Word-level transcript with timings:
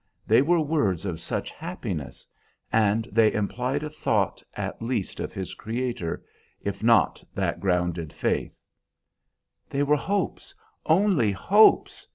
They 0.25 0.41
were 0.41 0.59
words 0.61 1.05
of 1.05 1.19
such 1.19 1.51
happiness; 1.51 2.25
and 2.73 3.07
they 3.11 3.31
implied 3.31 3.83
a 3.83 3.89
thought, 3.91 4.41
at 4.55 4.81
least, 4.81 5.19
of 5.19 5.31
his 5.31 5.53
Creator, 5.53 6.23
if 6.59 6.81
not 6.81 7.23
that 7.35 7.59
grounded 7.59 8.11
faith" 8.11 8.57
"They 9.69 9.83
were 9.83 9.95
hopes, 9.97 10.55
only 10.87 11.31
hopes!" 11.33 12.07